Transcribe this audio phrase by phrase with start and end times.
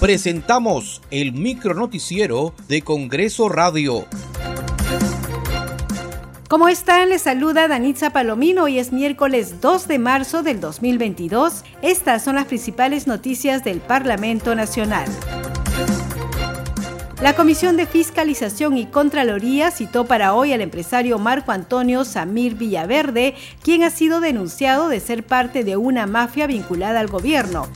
[0.00, 4.06] Presentamos el micronoticiero de Congreso Radio.
[6.48, 7.10] ¿Cómo están?
[7.10, 8.62] Les saluda Danitza Palomino.
[8.64, 11.64] Hoy es miércoles 2 de marzo del 2022.
[11.82, 15.06] Estas son las principales noticias del Parlamento Nacional.
[17.20, 23.34] La Comisión de Fiscalización y Contraloría citó para hoy al empresario Marco Antonio Samir Villaverde,
[23.62, 27.68] quien ha sido denunciado de ser parte de una mafia vinculada al gobierno.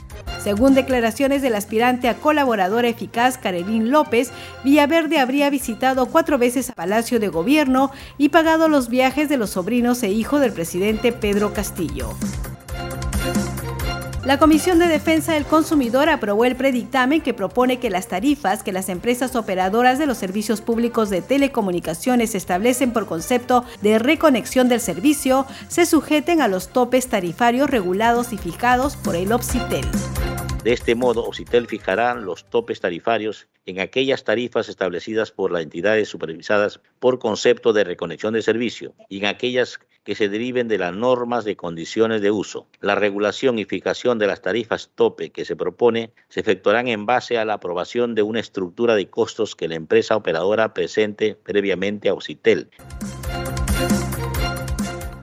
[0.45, 4.29] Según declaraciones del aspirante a colaboradora eficaz Karelín López,
[4.63, 9.49] Villaverde habría visitado cuatro veces a Palacio de Gobierno y pagado los viajes de los
[9.49, 12.13] sobrinos e hijo del presidente Pedro Castillo.
[14.23, 18.71] La Comisión de Defensa del Consumidor aprobó el predictamen que propone que las tarifas que
[18.71, 24.79] las empresas operadoras de los servicios públicos de telecomunicaciones establecen por concepto de reconexión del
[24.79, 29.85] servicio se sujeten a los topes tarifarios regulados y fijados por el OPSITEL.
[30.65, 36.09] De este modo, OCITEL fijará los topes tarifarios en aquellas tarifas establecidas por las entidades
[36.09, 40.91] supervisadas por concepto de reconexión de servicio y en aquellas que se deriven de las
[40.95, 42.65] normas de condiciones de uso.
[42.81, 47.37] La regulación y fijación de las tarifas tope que se propone se efectuarán en base
[47.37, 52.15] a la aprobación de una estructura de costos que la empresa operadora presente previamente a
[52.15, 52.71] OCITEL.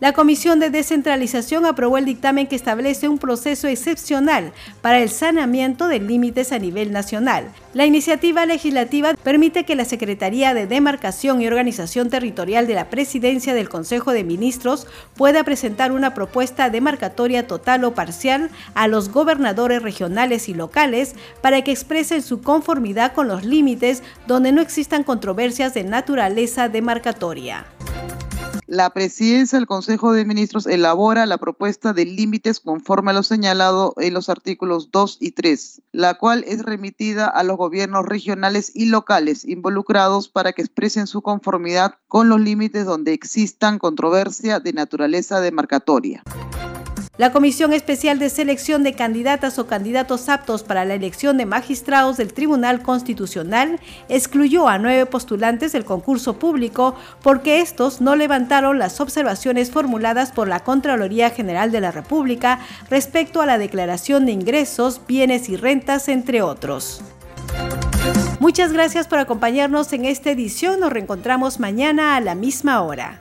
[0.02, 5.86] La Comisión de Descentralización aprobó el dictamen que establece un proceso excepcional para el saneamiento
[5.86, 7.52] de límites a nivel nacional.
[7.72, 13.54] La iniciativa legislativa permite que la Secretaría de Demarcación y Organización Territorial de la Presidencia
[13.54, 19.82] del Consejo de Ministros pueda presentar una propuesta demarcatoria total o parcial a los gobernadores
[19.82, 25.74] regionales y locales para que expresen su conformidad con los límites donde no existan controversias
[25.74, 27.66] de naturaleza demarcatoria
[28.72, 33.92] la presidencia del Consejo de Ministros elabora la propuesta de límites conforme a lo señalado
[33.98, 38.86] en los artículos 2 y 3, la cual es remitida a los gobiernos regionales y
[38.86, 45.42] locales involucrados para que expresen su conformidad con los límites donde existan controversia de naturaleza
[45.42, 46.22] demarcatoria.
[47.18, 52.16] La Comisión Especial de Selección de Candidatas o Candidatos Aptos para la elección de magistrados
[52.16, 53.78] del Tribunal Constitucional
[54.08, 60.48] excluyó a nueve postulantes del concurso público porque estos no levantaron las observaciones formuladas por
[60.48, 66.08] la Contraloría General de la República respecto a la declaración de ingresos, bienes y rentas,
[66.08, 67.02] entre otros.
[68.40, 70.80] Muchas gracias por acompañarnos en esta edición.
[70.80, 73.20] Nos reencontramos mañana a la misma hora.